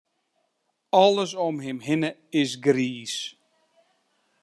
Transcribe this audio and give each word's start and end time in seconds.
Alles 1.03 1.31
om 1.47 1.55
him 1.65 1.79
hinne 1.87 2.11
is 2.41 2.51
griis. 2.65 3.15